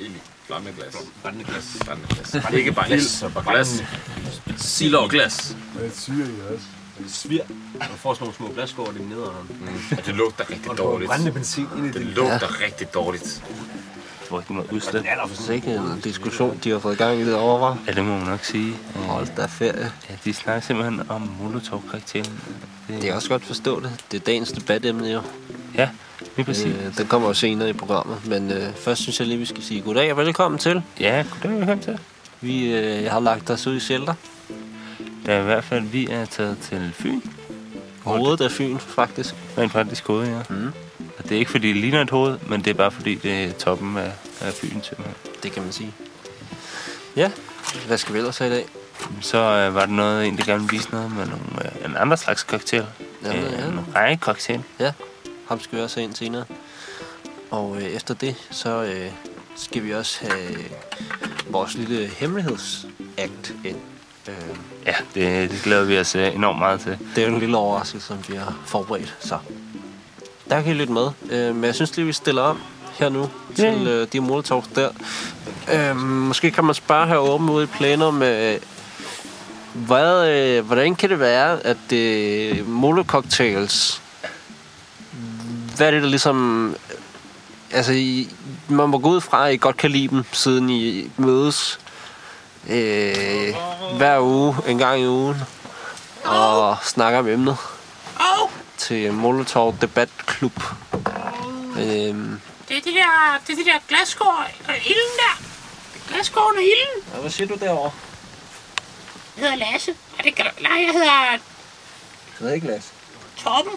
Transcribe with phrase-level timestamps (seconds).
[0.00, 0.20] ild i.
[0.46, 0.94] Flammeglas.
[1.22, 1.64] Brændende glas.
[1.84, 2.54] Brændeglas.
[2.54, 3.82] Ikke bare ild, så bare glas.
[4.56, 5.56] Sild over glas.
[5.74, 6.66] Hvad syre i også?
[6.98, 7.42] Det svir.
[7.80, 9.48] Og får sådan nogle små glasskår i nederen.
[9.98, 11.08] Og det lugter rigtig dårligt.
[11.08, 12.02] Brændende benzin ind i Det det.
[12.06, 13.42] lugter rigtig dårligt.
[14.20, 15.02] Jeg tror ikke, det må udslæt.
[15.02, 17.76] Det er ikke en diskussion, de har fået i gang i det over.
[17.86, 18.76] Ja, det må man nok sige.
[18.94, 19.92] Hold da ferie.
[20.10, 22.40] Ja, de snakker simpelthen om Molotov-karakteren.
[22.88, 24.04] Det kan jeg også godt forstå det.
[24.12, 25.22] Det er dagens debatemne jo.
[25.74, 25.88] Ja,
[26.36, 26.66] lige præcis.
[26.66, 28.26] Øh, den kommer jo senere i programmet.
[28.26, 30.82] Men øh, først synes jeg lige, vi skal sige goddag og velkommen til.
[31.00, 31.98] Ja, goddag, velkommen til.
[32.40, 34.14] Vi øh, har lagt os ud i shelter.
[35.26, 37.20] Ja, i hvert fald, vi er taget til Fyn.
[38.04, 39.34] Hovedet af Fyn, faktisk.
[39.58, 40.42] Rent faktisk hoved, ja.
[40.48, 40.72] Mm.
[41.18, 43.44] Og det er ikke, fordi det ligner et hoved, men det er bare, fordi det
[43.44, 45.14] er toppen af, af Fyn, simpelthen.
[45.42, 45.94] Det kan man sige.
[47.16, 47.30] Ja,
[47.86, 48.66] hvad skal vi ellers have i dag?
[49.20, 51.96] Så øh, var der noget, en, der gerne ville vise noget med nogle, øh, en
[51.96, 52.86] anden slags cocktail.
[53.24, 53.66] Jamen, øh, ja.
[53.66, 54.62] En række-cocktail.
[55.48, 56.44] Ham skal vi også have ind senere.
[57.50, 59.10] Og øh, efter det, så øh,
[59.56, 60.64] skal vi også have øh,
[61.48, 63.76] vores lille hemmelighedsakt ind.
[64.28, 64.34] Øh,
[64.86, 66.98] Ja, det, det glæder vi os øh, enormt meget til.
[67.16, 69.16] det er jo en lille overraskelse, som vi har forberedt.
[69.20, 69.38] Så
[70.50, 71.08] der kan I lytte med.
[71.30, 72.60] Øh, men jeg synes lige, vi stiller om
[72.98, 73.74] her nu til Ja.
[73.82, 74.90] øh, de molotovs der.
[75.72, 78.58] Øh, måske kan man spørge her åbent ude i plenum, øh,
[79.74, 84.02] hvad, øh, hvordan kan det være, at øh, molococktails,
[85.76, 86.76] hvad er det, der ligesom...
[87.70, 88.28] Altså, I,
[88.68, 91.80] man må gå ud fra, at I godt kan lide dem, siden I mødes
[92.68, 93.54] øh,
[93.96, 95.36] hver uge, en gang i ugen,
[96.24, 97.56] og snakker om emnet
[98.78, 100.62] til Molotov Debatklub.
[101.78, 105.42] Øhm, Det er det der, det er det der glasskår og ilden der.
[106.08, 107.12] Glasskåren og ilden.
[107.14, 107.90] ja, hvad siger du derovre?
[109.36, 109.90] Jeg hedder Lasse.
[110.18, 110.50] Og det kan du...
[110.62, 111.38] Nej, jeg hedder
[112.38, 112.88] Det er ikke Lasse.
[113.36, 113.72] Torben.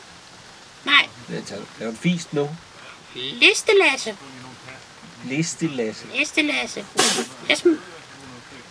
[0.85, 2.49] Nej, Det er en fist nu.
[3.15, 4.17] Liste Lasse.
[5.25, 6.05] Liste Lasse.
[6.15, 6.85] Liste Lasse.
[7.49, 7.67] Jeg sm...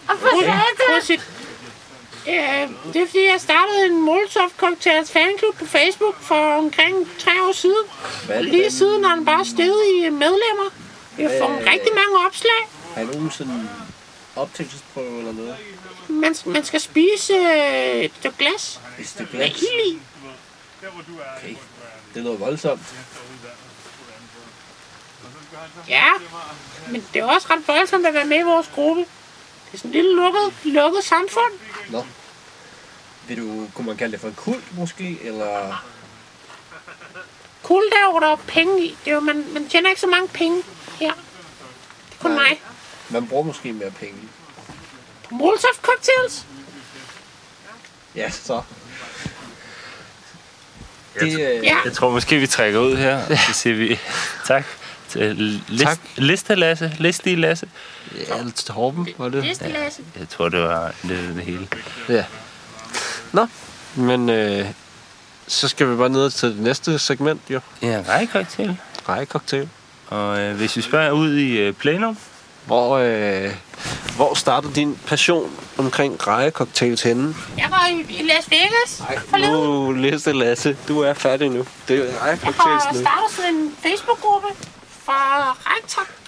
[0.08, 1.18] Okay.
[2.28, 7.42] Øh, det er fordi, jeg startede en Molotov Cocktails fanklub på Facebook for omkring tre
[7.42, 7.84] år siden.
[8.26, 10.68] Hvad det, Lige den- siden har den bare steget i medlemmer.
[11.16, 11.66] Har fået Øh.
[11.72, 12.68] rigtig mange opslag.
[12.94, 13.68] Har nogen sådan
[14.36, 15.56] optagelsesprøve eller noget?
[16.08, 19.62] Man, man skal spise øh, et stykke glas Et stykke med glas.
[19.62, 19.98] ild i.
[20.82, 21.54] Okay.
[22.14, 22.94] Det er noget voldsomt.
[25.88, 26.06] Ja,
[26.90, 29.00] men det er også ret voldsomt at være med i vores gruppe.
[29.00, 31.52] Det er sådan et lille lukket, lukket samfund.
[31.90, 32.04] Nå.
[33.28, 35.84] Vil du, kunne man kalde det for en kult måske, eller...
[37.62, 38.96] Cool der, hvor der er penge i.
[39.04, 40.62] Det er jo, man, man tjener ikke så mange penge
[41.00, 41.12] her.
[41.12, 42.48] Det er kun Nej.
[42.48, 42.62] mig.
[43.08, 44.28] Man bruger måske mere penge.
[45.28, 46.46] På Molotov Cocktails.
[48.14, 48.62] Ja, så.
[51.20, 53.20] Det, øh, Ja, Jeg tror måske, vi trækker ud her.
[53.28, 53.98] Så siger vi
[54.46, 54.64] tak
[55.08, 55.36] til
[55.68, 55.98] list, Tak.
[56.16, 56.92] Liste Lasse.
[56.98, 57.68] Liste Lasse.
[58.28, 59.42] ja, Torben, var det?
[59.44, 60.02] næste Lasse.
[60.18, 61.68] Jeg tror, det var det, det hele.
[62.08, 62.24] Ja.
[63.32, 63.46] Nå,
[63.94, 64.66] men øh,
[65.46, 67.60] så skal vi bare ned til det næste segment, jo.
[67.82, 68.76] Ja, række-cocktail.
[69.08, 69.68] Rejecocktail.
[70.06, 72.18] Og øh, hvis vi spørger ud i øh, plenum,
[72.68, 73.50] Hvor, øh,
[74.16, 77.34] hvor startede din passion omkring rejecocktails henne?
[77.58, 79.52] Jeg var i, i Las Vegas forleden.
[79.52, 80.76] Nu læste Lasse.
[80.88, 81.66] Du er færdig nu.
[81.88, 83.00] Det er Jeg har rejecocktails nu.
[83.00, 84.48] startet sådan en Facebook-gruppe
[85.04, 85.56] for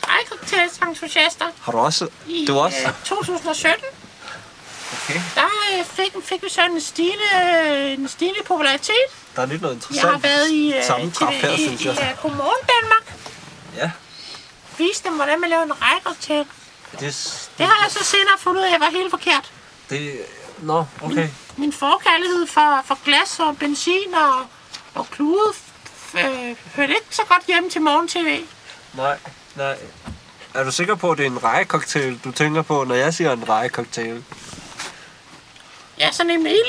[0.07, 2.09] Rækcocktails-entusiaster Har du også?
[2.29, 2.77] i Du også?
[2.87, 3.85] øh, 2017.
[4.93, 5.21] Okay.
[5.35, 5.43] Der
[5.79, 7.25] øh, fik, fik vi sådan en stigende,
[7.67, 9.07] øh, en stigende popularitet.
[9.37, 10.13] Der er lidt noget Jeg interessant.
[10.13, 12.15] har været i, øh, sammentræf her, i, synes i, jeg.
[12.19, 13.17] i Godmorgen Danmark.
[13.77, 13.91] Ja.
[14.81, 16.47] Viste dem, hvordan man laver en rækcocktail.
[17.01, 19.53] Det, Det har jeg så senere fundet ud af, var helt forkert.
[19.91, 20.21] det,
[20.59, 21.29] nå, okay.
[21.57, 24.47] Min forkærlighed for, for glas og benzin og,
[24.95, 25.53] og klude
[26.15, 28.45] øh, hørte ikke så godt hjem til morgen-tv.
[28.95, 29.19] Nej,
[29.55, 29.77] nej.
[30.55, 33.33] Er du sikker på, at det er en rejecocktail, du tænker på, når jeg siger
[33.33, 34.25] en rejecocktail?
[35.99, 36.61] Ja, sådan en i.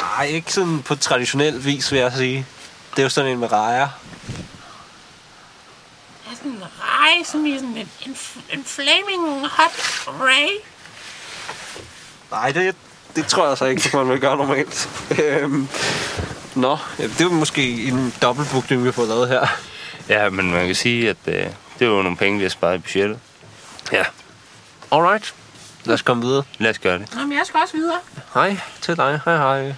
[0.00, 2.46] Nej, ikke sådan på traditionel vis, vil jeg sige.
[2.90, 3.88] Det er jo sådan en med rejer.
[6.30, 6.62] Ja, sådan
[7.12, 8.16] rej, sådan i sådan en, en,
[8.50, 10.48] en flaming hot ray.
[12.30, 12.76] Nej, det,
[13.16, 14.88] det tror jeg så ikke, man vil gøre normalt.
[15.22, 15.68] øhm,
[16.54, 19.46] nå, ja, det er måske en dobbeltbookning, vi har fået lavet her.
[20.08, 21.46] ja, men man kan sige, at øh,
[21.78, 23.18] det var nogle penge, vi har sparet i budgettet.
[23.92, 24.04] Ja.
[24.92, 25.34] Alright.
[25.84, 26.44] Lad os komme videre.
[26.58, 27.14] Lad os gøre det.
[27.14, 27.98] Nå, men jeg skal også videre.
[28.34, 29.20] Hej til dig.
[29.24, 29.74] Hej, hej.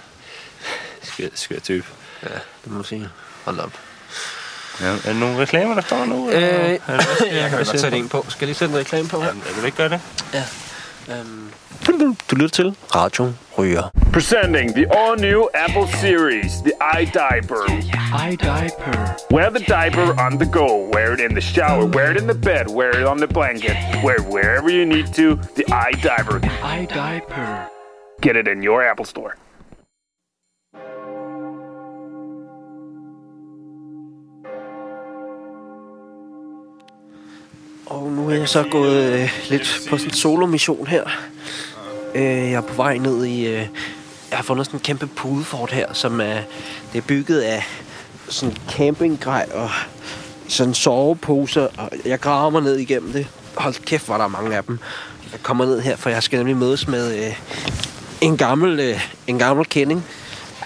[1.03, 1.87] Skør, skør type.
[2.23, 3.09] Ja, det må man sige.
[3.45, 3.73] Hold op.
[4.81, 6.31] Ja, er der nogle reklamer, der står nu?
[6.31, 6.51] Øh, eller?
[6.87, 7.97] Er det- jeg kan godt sætte du?
[7.97, 8.25] en på.
[8.29, 9.27] Skal jeg lige sætte en reklame på her?
[9.27, 10.01] Jamen, jeg vil ikke gøre det.
[11.11, 11.51] Øhm,
[12.31, 13.91] du lytter til Radio Ryger.
[14.13, 16.73] Presenting the all new Apple series, the
[17.03, 17.63] iDiaper.
[18.31, 19.17] iDiaper.
[19.33, 20.91] Wear the diaper on the go.
[20.95, 21.85] Wear it in the shower.
[21.87, 22.65] Wear it in the bed.
[22.69, 23.77] Wear it on the blanket.
[24.05, 25.39] Wear it wherever you need to.
[25.57, 26.41] The iDiaper.
[26.81, 27.59] iDiaper.
[28.23, 29.33] Get it in your Apple Store.
[37.87, 41.05] Og nu er jeg så gået øh, lidt på sådan en solo-mission her.
[42.15, 43.47] Øh, jeg er på vej ned i...
[43.47, 43.67] Øh,
[44.31, 46.39] jeg har fundet sådan en kæmpe pudefort her, som er,
[46.93, 47.65] det er bygget af
[48.29, 49.71] sådan campinggrej og
[50.49, 51.69] sådan soveposer.
[51.77, 53.27] Og jeg graver mig ned igennem det.
[53.57, 54.79] Hold kæft, var der mange af dem.
[55.33, 57.35] Jeg kommer ned her, for jeg skal nemlig mødes med øh,
[58.21, 60.05] en, gammel, øh, en gammel kending.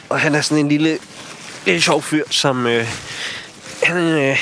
[0.09, 0.99] Og han er sådan en lille,
[1.67, 2.67] lille sjov fyr, som...
[2.67, 2.87] Øh,
[3.83, 4.37] han, øh,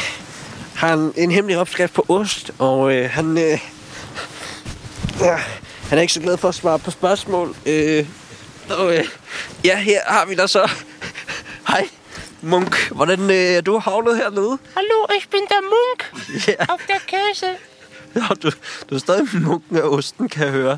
[0.77, 3.59] har en, en hemmelig opskrift på ost, og øh, han, øh,
[5.21, 5.37] ja,
[5.89, 7.57] han er ikke så glad for at svare på spørgsmål.
[7.67, 8.07] Øh,
[8.71, 9.05] og, øh,
[9.65, 10.71] ja, her har vi da så.
[11.69, 11.89] Hej,
[12.43, 12.91] Munk.
[12.91, 14.59] Hvordan øh, er du havnet hernede?
[14.75, 17.47] Hallo, ich bin der Munk Ja, auf der Käse.
[18.15, 18.51] ja du,
[18.91, 20.71] du er stadig munken af osten, kan jeg høre.
[20.71, 20.77] Ja.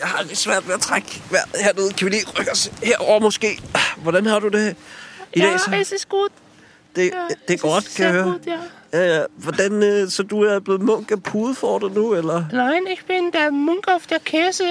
[0.00, 1.92] Jeg har lidt svært ved at trække vejret hernede.
[1.92, 3.62] Kan vi lige rykke os herover måske?
[3.96, 4.76] Hvordan har du det
[5.32, 5.60] i dag?
[5.60, 5.70] Så?
[5.70, 6.30] Ja, es ist gut.
[6.96, 8.24] Det, Ja, det er godt, kan jeg høre.
[8.24, 8.58] gut, ja.
[8.92, 9.24] Ja, ja.
[9.36, 12.44] Hvordan, øh, så du er blevet munk af pudefortet nu, eller?
[12.52, 14.64] Nein, ich bin der Munk auf der Käse.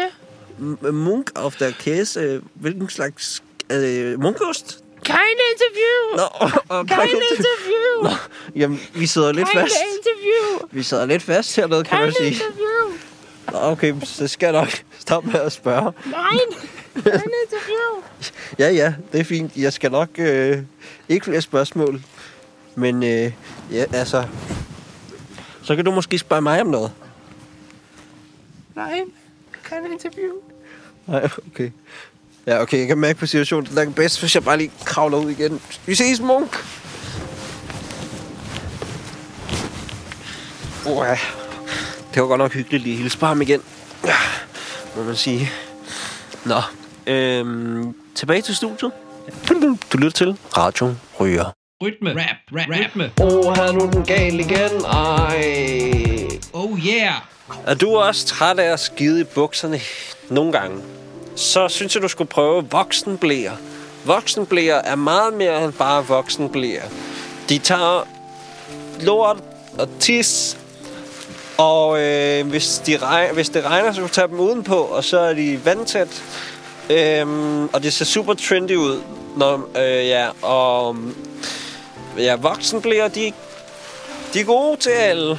[0.60, 2.42] M- Munk auf der Käse.
[2.54, 4.78] Hvilken slags øh, munkost?
[5.04, 5.18] Kein
[5.54, 6.16] Interview.
[6.18, 7.00] Nå, og Kein
[7.32, 8.04] Interview.
[8.04, 8.10] Nå,
[8.56, 9.76] jamen, vi sidder lidt Kein fast.
[9.98, 10.68] Interview.
[10.72, 12.28] Vi sidder lidt fast hernede, kan Kein man sige.
[12.32, 12.98] Interview.
[13.52, 14.70] Nå, okay, så skal jeg nok
[15.00, 15.92] stoppe med at spørge.
[16.06, 16.60] Nein,
[16.94, 17.14] kein
[17.46, 18.04] Interview.
[18.60, 19.52] Ja, ja, det er fint.
[19.56, 20.58] Jeg skal nok øh,
[21.10, 22.02] ikke flere spørgsmål.
[22.76, 23.32] Men øh,
[23.72, 24.28] ja, altså...
[25.64, 26.92] Så kan du måske spørge mig om noget.
[28.76, 29.06] Nein,
[29.70, 30.34] kein Interview.
[31.08, 31.72] Nej, okay.
[32.48, 33.66] Ja, okay, jeg kan mærke på situationen.
[33.66, 35.62] Det er bedst, hvis jeg bare lige kravler ud igen.
[35.86, 36.66] Vi ses, Munk!
[40.86, 41.18] Oh, ja.
[42.14, 43.62] Det var godt nok hyggeligt lige at hilse på ham igen.
[44.06, 44.16] Ja,
[44.96, 45.50] må man sige.
[46.46, 46.62] Nå,
[47.08, 48.92] øhm, tilbage til studiet.
[49.94, 51.61] Du lytter til Radio Ryger.
[51.82, 52.10] Rytme.
[52.10, 53.12] Rap, rap, rytme.
[53.22, 54.86] Åh, oh, her er nu den gal igen.
[54.86, 56.28] Ej.
[56.54, 57.14] Oh yeah.
[57.66, 59.80] Er du også træt af at skide i bukserne
[60.30, 60.78] nogle gange?
[61.36, 63.52] Så synes jeg, du skulle prøve voksenblæer.
[64.06, 66.84] Voksenblæer er meget mere end bare voksenblæer.
[67.50, 68.08] De tager
[69.02, 69.38] lort
[69.80, 70.58] og tis,
[71.58, 75.04] og øh, hvis, de regner, hvis det regner, så kan du tage dem udenpå, og
[75.04, 76.24] så er de vandtæt.
[76.90, 79.02] Øhm, og det ser super trendy ud.
[79.38, 80.98] Når, øh, ja, og
[82.18, 83.34] ja, voksenblæer, de,
[84.34, 85.38] de er gode til alle.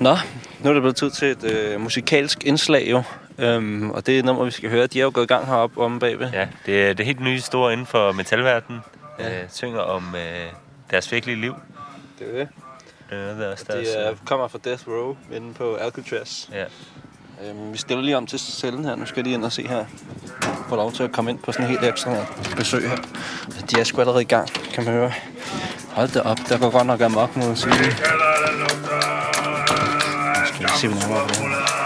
[0.00, 0.16] Nå,
[0.60, 3.02] nu er det blevet tid til et øh, musikalsk indslag jo.
[3.38, 4.86] Øhm, og det er nummer, vi skal høre.
[4.86, 6.30] De er jo gået i gang heroppe om bagved.
[6.32, 8.80] Ja, det er det helt nye store inden for metalverdenen.
[9.18, 9.42] Ja.
[9.42, 10.52] Øh, synger om øh,
[10.90, 11.54] deres virkelige liv.
[12.18, 12.48] Det er det.
[13.10, 16.48] Det er noget, der er deres, De er, kommer fra Death Row inde på Alcatraz.
[16.52, 16.64] Ja.
[17.48, 18.94] Øhm, vi stiller lige om til cellen her.
[18.94, 19.84] Nu skal de ind og se her.
[20.68, 22.24] Få lov til at komme ind på sådan en helt ekstra her
[22.56, 22.96] besøg her.
[23.70, 25.12] De er sgu allerede i gang, kan man høre.
[25.90, 27.74] Hold da op, der går godt nok amok mod sige.
[30.46, 31.76] Skal vi se, hvad nærmere på det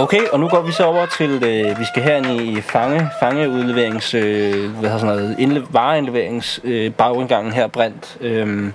[0.00, 4.14] Okay, og nu går vi så over til, øh, vi skal herind i fange, fangeudleverings,
[4.14, 8.16] øh, hvad sådan noget, indle, vareindleverings øh, bagindgangen her brændt.
[8.20, 8.72] Øhm,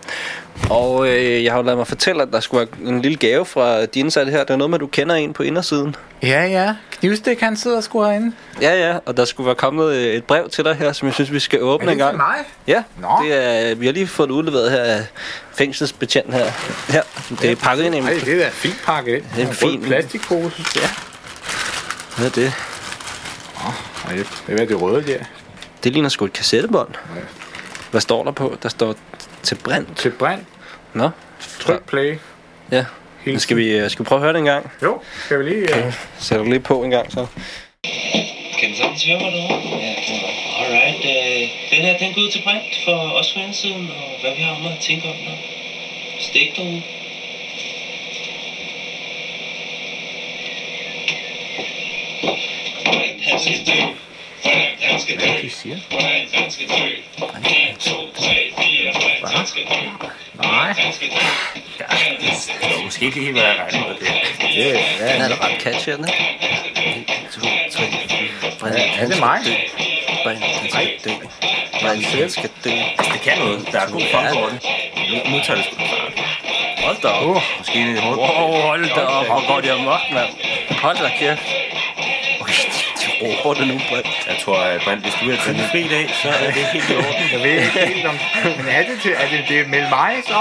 [0.70, 3.46] og øh, jeg har jo lavet mig fortælle, at der skulle være en lille gave
[3.46, 4.40] fra de indsatte her.
[4.40, 5.96] Det er noget med, at du kender en på indersiden.
[6.24, 6.76] Ja, ja.
[7.00, 8.32] Knivstik, han sidder sgu herinde.
[8.62, 11.14] Ja, ja, og der skulle være kommet øh, et brev til dig her, som jeg
[11.14, 12.12] synes, vi skal åbne Er en det gang.
[12.14, 12.36] til mig?
[12.68, 13.08] Ja, Nå.
[13.24, 15.00] det er, vi har lige fået det udleveret her af
[15.54, 16.46] fængselsbetjent her.
[16.90, 17.02] Her,
[17.42, 18.04] det er pakket ind i en...
[18.04, 19.24] Ej, det er da fint pakket ind.
[19.36, 20.64] Det er en rød fin- plastikpose.
[20.76, 20.88] Ja.
[22.18, 22.54] Hvad er det?
[24.08, 25.20] Ej, det er hvad det røde der.
[25.84, 26.90] Det ligner sgu et kassettebånd.
[27.92, 28.58] Hvad står der på?
[28.64, 28.96] Der står
[29.44, 29.98] til brændt.
[29.98, 30.46] Til brand.
[30.94, 31.10] Nå,
[31.60, 32.18] Tryk play.
[32.72, 32.86] ja.
[33.26, 34.72] Helt Skal vi, øh, skal vi prøve at høre det en gang?
[34.84, 35.86] Jo, skal vi lige...
[35.86, 35.94] Uh...
[36.20, 37.26] Sætter du lige på en gang, så.
[38.60, 39.78] Kan du sagtens høre mig derovre?
[39.78, 40.26] Ja, kan du
[40.64, 44.42] Alright, øh, den her, den går ud til Brent for os indsiden, og hvad vi
[44.42, 45.36] har om at tænke om der.
[46.20, 46.82] Stik derude.
[52.86, 53.80] Brent, han skal dø.
[54.44, 55.28] Brent, han skal dø.
[55.42, 55.78] de siger?
[55.92, 56.86] Brent, han skal dø.
[57.72, 58.94] 1, 2, 3, 4.
[59.22, 59.76] Brent, han skal dø.
[60.44, 60.74] Nej.
[61.80, 61.86] Ja.
[62.62, 64.08] Det var måske ikke lige, hvad jeg regnede med det.
[64.42, 67.14] Det, ja, Den er da ret catchy, er den ikke?
[67.28, 67.40] 1, 2,
[67.72, 67.84] 3,
[68.60, 68.74] 4.
[68.80, 69.40] Ja, er det mig?
[70.24, 71.12] Brændt, han skal dø.
[71.82, 72.70] Brændt, han skal dø.
[73.14, 73.68] Det kan noget.
[73.72, 74.60] Der er god fart over det.
[75.32, 75.86] Nu, tager det sgu da.
[76.86, 77.24] Hold da op.
[77.26, 78.38] Uh, Måske en hurtigt.
[78.38, 79.26] Wow, hold da op.
[79.26, 80.30] Hvor går de amok, mand.
[80.82, 81.55] Hold da kæft.
[83.26, 84.08] Råber det nu, Brent.
[84.30, 86.90] Jeg tror, at Brent, hvis du er til en fri dag, så er det helt
[86.90, 87.26] i orden.
[87.34, 88.16] jeg ved ikke helt om...
[88.58, 90.40] Men er det, til, er det, det er mellem mig, så?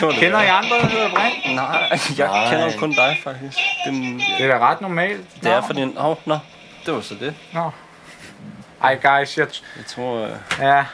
[0.20, 1.54] Kender I andre, der hedder Brint?
[1.54, 2.50] Nej, jeg Nej.
[2.50, 3.58] kender kun dig, faktisk.
[3.86, 3.92] Det,
[4.38, 5.20] Det er da ret normalt.
[5.42, 5.82] det er fordi...
[5.82, 6.38] Åh, oh, nå.
[6.86, 7.34] Det var så det.
[7.52, 7.70] Nå.
[8.82, 10.24] Ej, guys, jeg, Jeg tror...
[10.24, 10.30] Øh,
[10.60, 10.84] ja,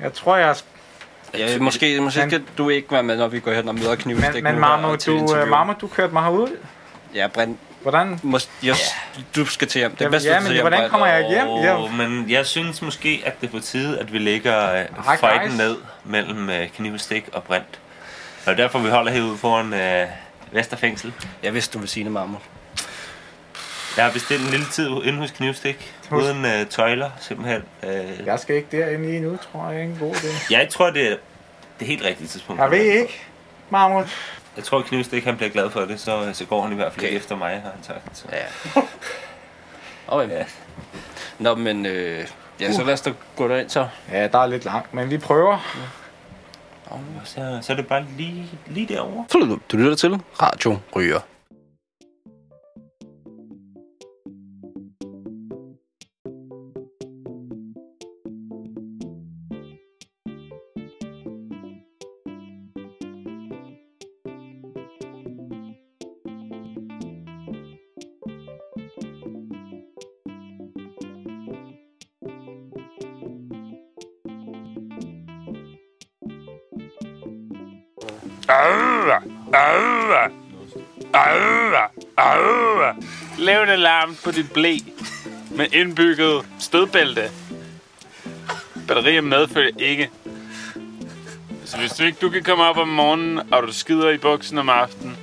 [0.00, 0.56] jeg tror, jeg...
[1.38, 3.94] ja, måske, måske Men- skal du ikke være med, når vi går hen og møder
[3.96, 6.48] knivstik Men, men Marmo, du, uh, Marmo, du kørte mig herud.
[7.14, 7.58] Ja, Brent.
[7.82, 8.20] Hvordan?
[8.22, 8.94] Mås, yes,
[9.36, 9.90] Du skal til hjem.
[9.90, 11.46] Det er Ja, bedst, ja, du men til hjem, hvordan kommer jeg hjem?
[11.48, 11.82] Ja.
[11.82, 15.48] Oh, men jeg synes måske, at det er på tide, at vi lægger uh, fighten
[15.48, 15.58] guys.
[15.58, 17.80] ned mellem uh, knivstik og brint.
[18.46, 20.08] Og derfor vi holder herude foran uh,
[20.54, 21.12] Vesterfængsel.
[21.42, 22.36] Jeg vidste, du ville sige det, Marmo.
[23.96, 25.94] Jeg har bestilt en lille tid inde hos knivstik.
[26.10, 27.62] Hos- Uden uh, tøjler, simpelthen.
[27.82, 29.80] Uh, Jeg skal ikke derinde lige nu, tror jeg.
[29.80, 30.46] er en god idé.
[30.50, 31.16] jeg tror, det er
[31.78, 32.62] det helt rigtige tidspunkt.
[32.62, 33.22] Jeg ved ikke,
[33.70, 34.02] Marmo.
[34.56, 36.92] Jeg tror, at knivstik han bliver glad for det, så, så går han i hvert
[36.92, 38.18] fald ikke efter mig, har han sagt.
[38.18, 38.24] Så.
[38.32, 38.82] Ja.
[40.08, 40.30] Okay.
[40.30, 40.44] Ja.
[41.38, 41.86] Nå, men...
[41.86, 42.26] Øh,
[42.60, 43.88] ja, så lad os da gå derind, så.
[44.12, 45.58] Ja, der er lidt langt, men vi prøver.
[46.86, 49.24] Og så, så er det bare lige, lige derovre.
[49.32, 51.20] Du, du lytter til Radio Ryger.
[83.38, 84.76] Lav en alarm på dit blæ
[85.50, 87.30] med indbygget stødbælte.
[88.88, 90.10] Batterier medfølger ikke.
[91.64, 94.58] Så hvis du ikke du kan komme op om morgenen, og du skider i buksen
[94.58, 95.16] om aftenen,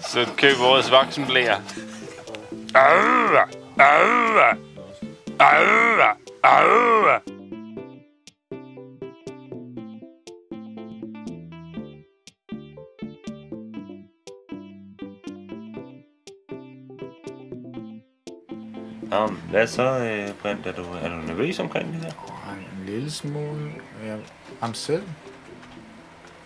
[0.00, 1.56] så køb vores voksenblæer.
[2.74, 3.44] Arva,
[3.78, 4.56] arva,
[5.38, 6.10] arva,
[6.42, 7.37] arva.
[19.10, 20.66] Nå, hvad så, øh, Brent?
[20.66, 22.12] Er du, er du nervøs omkring det her?
[22.48, 23.72] Ej, en lille smule.
[24.04, 24.16] Ja,
[24.60, 25.02] ham selv.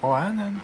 [0.00, 0.61] Hvor er han henne?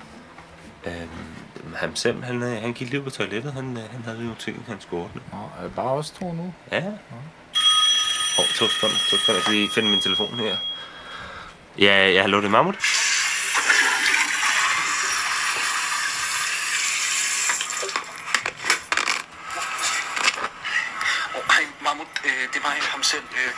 [0.87, 3.53] Øhm, ham selv, han, øh, han gik lige på toilettet.
[3.53, 5.21] Han, øh, han havde jo ting, han skulle ordne.
[5.33, 6.55] Nå, er det bare os to nu?
[6.73, 6.87] Ja.
[6.87, 9.35] Åh, oh, to sekunder, to sekunder.
[9.35, 10.57] Jeg skal lige finde min telefon her.
[11.79, 12.77] Ja, ja, hallo, det er Mammut.
[22.99, 23.29] Det ham selv.
[23.41, 23.53] Øh,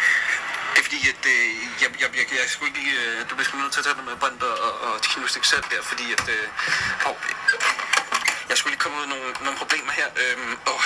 [0.73, 1.49] det er fordi, at øh,
[1.83, 2.95] jeg, jeg, jeg, jeg skulle ikke lige...
[3.01, 5.45] Øh, du bliver sgu nødt til at tage det med Brent og, og, og Knivstik
[5.53, 6.25] selv der, fordi at...
[6.37, 6.47] Øh,
[7.09, 7.17] oh,
[8.51, 10.09] jeg skulle lige komme ud af nogle, nogle problemer her.
[10.23, 10.79] Øhm, og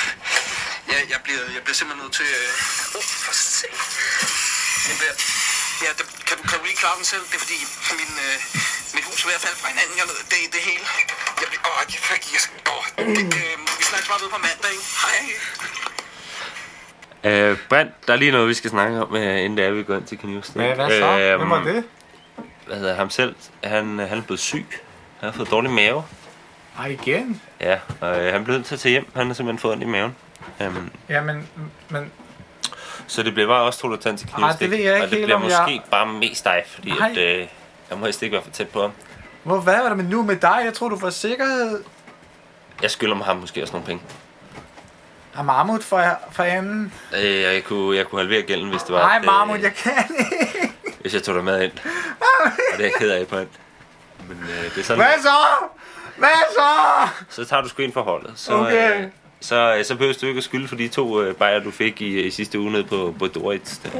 [0.92, 2.28] ja, jeg bliver, jeg bliver simpelthen nødt til...
[2.40, 3.68] Øh, oh, for se.
[4.88, 5.16] Jeg bliver,
[5.84, 7.24] ja, det, kan, du, kan du lige klare den selv?
[7.30, 7.58] Det er fordi,
[8.00, 8.36] min, øh,
[8.96, 9.94] mit hus er ved at falde fra hinanden.
[9.98, 10.86] Jeg, det, det hele.
[11.40, 11.62] Jeg bliver...
[11.68, 12.42] Åh, jeg, jeg, jeg,
[12.74, 12.84] åh,
[13.16, 14.86] det, øh, vi snakkes bare ved på mandag, ikke?
[15.04, 15.93] Hej.
[17.24, 19.82] Øh, Brent, der er lige noget, vi skal snakke om, øh, inden det er, vi
[19.82, 20.56] går ind til Knivstik.
[20.56, 21.18] Hvad, hvad så?
[21.18, 21.84] Øhm, Hvem var det?
[22.66, 23.34] Hvad hedder ham selv?
[23.64, 24.66] Han, han er blevet syg.
[25.20, 26.02] Han har fået dårlig mave.
[26.78, 27.40] Ej, igen?
[27.60, 29.06] Ja, og øh, han blev nødt til at tage hjem.
[29.16, 30.16] Han har simpelthen fået ondt i maven.
[30.60, 31.48] Um, Jamen,
[31.88, 32.10] men...
[33.06, 34.60] så det bliver bare også to, der tager til knivstik.
[34.60, 37.10] det ved jeg ikke Og det helt, bliver måske jeg- bare mest dig, fordi Ej.
[37.10, 37.46] at, øh,
[37.90, 38.90] jeg må helst ikke være for tæt på ham.
[39.42, 40.60] Hvor, hvad var det med nu med dig?
[40.64, 41.82] Jeg tror du får sikkerhed.
[42.82, 44.02] Jeg skylder mig ham måske også nogle penge.
[45.34, 46.92] Har Marmut for, for enden?
[47.16, 49.00] Øh, jeg, kunne, jeg kunne halvere gælden, hvis det var...
[49.00, 50.72] Nej, at, øh, Marmut, jeg kan ikke.
[51.00, 51.72] Hvis jeg tog dig med ind.
[52.72, 53.50] Og det er jeg ked af, Brent.
[54.28, 55.28] Men øh, det er sådan, Hvad så?
[56.16, 57.08] Hvad så?
[57.28, 58.32] så tager du sgu ind for holdet.
[58.36, 59.00] Så, Okay.
[59.02, 59.06] øh,
[59.40, 62.00] så, øh, så behøver du ikke at skylde for de to øh, bajer, du fik
[62.02, 63.78] i, i sidste uge nede på, på Dorits.
[63.78, 63.90] Der.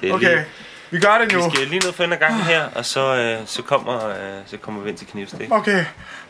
[0.00, 0.28] Det er Okay.
[0.34, 0.44] lige,
[0.90, 1.44] Vi gør det nu.
[1.44, 4.14] Vi skal lige ned for en af gangen her, og så, øh, så, kommer, øh,
[4.46, 5.52] så kommer vi ind til knivstik.
[5.52, 5.84] Okay.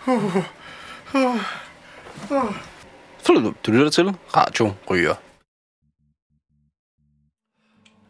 [0.06, 0.36] Uh,
[1.14, 1.36] uh,
[2.30, 3.52] uh.
[3.66, 5.14] Du lytter til Radio Ryger.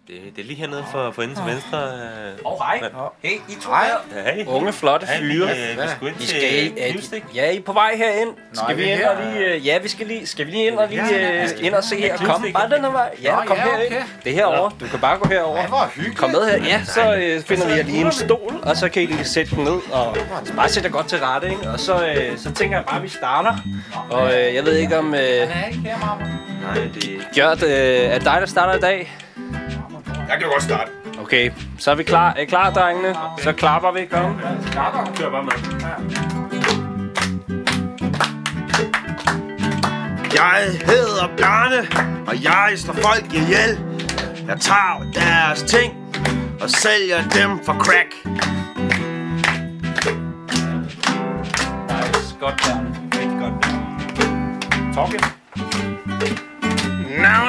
[0.09, 1.79] Det, det er lige hernede for, for enden til venstre.
[1.79, 2.53] Øh.
[2.53, 2.91] Åh, hej.
[3.23, 3.89] Hey, I to Hej.
[4.35, 4.47] hey.
[4.47, 5.49] Unge, flotte fyre.
[5.51, 7.25] øh, vi skulle ind Vi til skal, øh, knivstik.
[7.35, 8.29] ja, I er på vej herind.
[8.31, 8.35] er
[8.65, 10.79] Skal vi vi ind og lige, øh, ja, vi skal lige, skal vi lige ind
[10.79, 12.17] og lige Ja, øh, ind og se her.
[12.17, 13.11] Kom, bare den her vej.
[13.23, 13.95] Ja, kom ja, herind.
[14.25, 14.71] Det er herovre.
[14.81, 15.67] Du kan bare gå herover.
[15.67, 16.19] Hvor hyggeligt.
[16.19, 16.65] Kom med her.
[16.67, 19.57] Ja, så øh, finder vi jer lige en stol, og så kan I lige sætte
[19.57, 20.17] den ned og
[20.57, 21.71] bare sætte jer godt til rette, ikke?
[21.71, 23.57] Og så, øh, så tænker jeg bare, at vi starter.
[24.11, 25.15] Og øh, jeg ved ikke om...
[25.15, 25.47] Øh, Er?
[26.63, 29.17] Nej, det Gjort, øh, er dig, der starter i dag?
[30.29, 30.91] Jeg kan godt starte.
[31.19, 32.33] Okay, så er vi klar.
[32.33, 33.15] Er I klar, drengene?
[33.39, 34.05] Så klapper vi.
[34.05, 34.41] Kom.
[35.17, 35.53] kører bare med.
[40.35, 41.87] Jeg hedder Bjarne,
[42.27, 43.79] og jeg slår folk ihjel.
[44.49, 45.95] Jeg tager deres ting
[46.61, 48.54] og sælger dem for crack.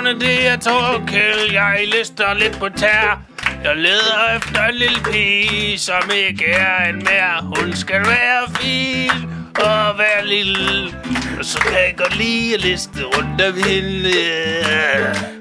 [0.06, 3.22] Navnet det er Torkel, jeg lister lidt på tær.
[3.64, 7.42] Jeg leder efter en lille pige, som ikke er en mere.
[7.42, 10.98] Hun skal være fin og være lille.
[11.40, 14.10] Og så kan jeg godt lide at liste rundt om hende.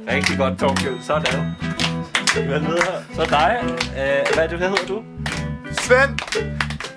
[0.08, 0.98] Rigtig godt, Torkel.
[1.02, 1.54] Sådan.
[2.46, 3.14] Hvad nede her?
[3.14, 3.56] Så dig.
[3.62, 5.02] Øh, hvad er det, hvad hedder du?
[5.80, 6.18] Svend.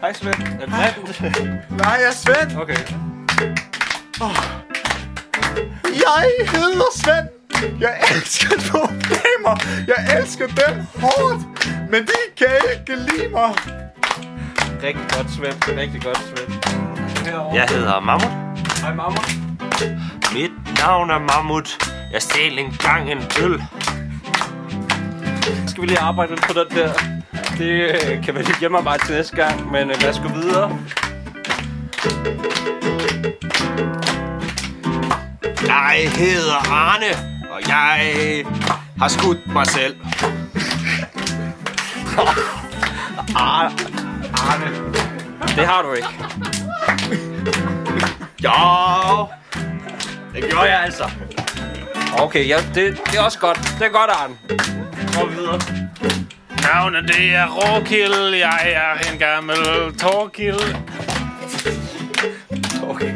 [0.02, 0.42] Hej, Svend.
[0.44, 1.48] Er det Brand?
[1.70, 2.58] Nej, jeg er Svend.
[2.58, 2.78] Okay.
[5.86, 7.37] Jeg hedder Svend.
[7.80, 9.56] Jeg elsker problemer.
[9.88, 11.42] Jeg elsker dem hårdt.
[11.92, 13.52] Men de kan ikke lide mig.
[14.84, 15.78] Rigtig godt, Svend.
[15.80, 16.52] Rigtig godt, Svend.
[17.26, 17.56] Herovre.
[17.56, 18.32] Jeg hedder Mammut.
[18.82, 19.18] Hej, mamma.
[20.34, 21.78] Mit navn er Mammut.
[22.14, 23.64] Jeg stjal engang en øl.
[25.68, 26.94] Skal vi lige arbejde lidt på den der?
[27.58, 30.80] Det øh, kan være lidt hjemmearbejde til næste gang, men øh, lad os gå videre.
[35.68, 38.46] Jeg hedder Arne, og jeg
[39.00, 39.96] har skudt mig selv.
[43.36, 43.72] Ah,
[45.56, 46.08] det har du ikke.
[48.44, 49.28] Jo,
[50.34, 51.10] det gjorde jeg altså.
[52.18, 53.58] Okay, ja, det, det er også godt.
[53.80, 54.36] Det er godt, Arne.
[55.16, 55.60] Gå videre.
[56.64, 59.58] Navnet det er Råkild, jeg er en gammel
[60.00, 60.76] Torkild.
[62.84, 63.14] Okay.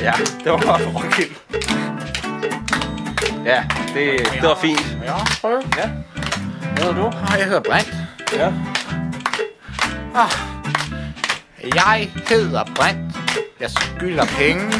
[0.00, 0.12] Ja,
[0.44, 1.49] det var Råkild.
[3.50, 4.96] Ja, det, det var fint.
[5.04, 5.62] Ja, prøv.
[5.76, 5.88] Ja.
[6.74, 7.12] Hvad hedder du?
[7.38, 7.94] Jeg hedder Brint.
[8.32, 8.52] Ja.
[10.14, 10.30] Ah.
[11.74, 13.16] Jeg hedder Brint.
[13.60, 14.72] Jeg skylder penge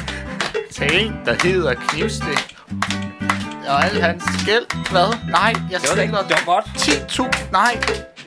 [0.73, 2.57] til en, der hedder Knivstik.
[3.69, 4.91] Og alle hans gæld.
[4.91, 5.31] Hvad?
[5.31, 6.65] Nej, jeg Det var, skylder det var godt.
[6.65, 7.53] 10.000.
[7.53, 7.81] Nej,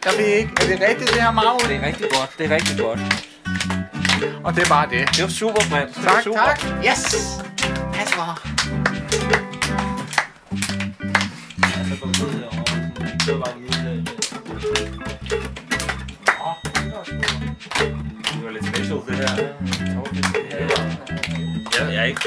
[0.06, 0.52] jeg ved ikke.
[0.62, 1.60] Er det rigtigt, det her, Mauro?
[1.60, 2.30] Det er rigtig godt.
[2.38, 3.00] Det er rigtig godt.
[4.44, 5.10] Og det er bare det.
[5.16, 6.06] Det var super, Brent.
[6.06, 6.86] Var Tak, tak.
[6.86, 7.43] Yes.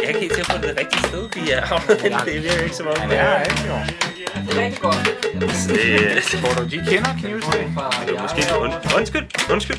[0.07, 2.01] Jeg, er ikke, er ikke på, at det er det rigtige sted, vi er havnet
[2.03, 2.19] henne.
[2.25, 2.95] Det virker ikke som om.
[2.95, 3.75] Det er ikke, jo.
[4.47, 4.97] Det er rigtig godt.
[5.69, 7.67] Det, Tror du, de kender Knivstik?
[8.23, 9.77] måske, und, undskyld, undskyld.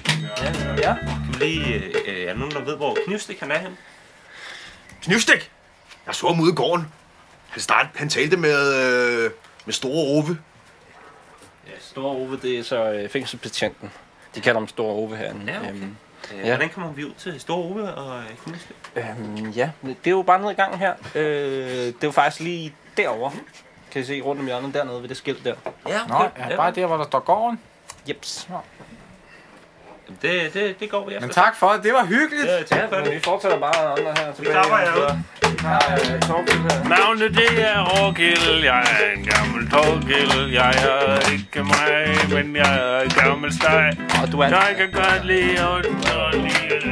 [0.78, 0.96] Ja.
[0.96, 3.76] Kan du lige, øh, er der nogen, der ved, hvor knivstik han er henne?
[5.04, 5.52] Knivstik!
[6.08, 6.88] Jeg så ham ude i gården.
[7.50, 9.32] Han, start, han talte med, øh,
[9.66, 10.38] med store Ove.
[11.68, 13.92] Ja, Store Ove, det er så øh, fængselsbetjenten.
[14.36, 15.52] De kalder ham Store Ove herinde.
[15.52, 15.70] Ja, okay.
[15.70, 15.96] Øhm,
[16.34, 16.46] Øh, Ja.
[16.48, 18.76] Hvordan kommer vi ud til Store Ove og øh, knivstik?
[18.96, 20.94] øhm, ja, det er jo bare nede i gangen her.
[21.16, 23.32] Øh, det er jo faktisk lige derovre.
[23.92, 25.56] Kan I se rundt om hjørnet dernede ved det skilt der.
[25.88, 27.60] Ja, Nå, ja, bare der, hvor der står gården.
[28.10, 28.48] Jeps.
[30.22, 31.28] Det, det, det går vi efter.
[31.28, 31.84] Men tak for det.
[31.84, 32.46] Det var hyggeligt.
[32.46, 33.12] Ja, tak for det.
[33.14, 34.52] vi fortsætter bare andre her tilbage.
[34.54, 35.22] klapper jer ud.
[36.90, 40.52] Navnet det er Råkild, jeg er en gammel Torkild.
[40.54, 43.98] Jeg er ikke mig, men jeg er en gammel steg.
[44.22, 46.88] Og du er Jeg kan godt lide at godt lide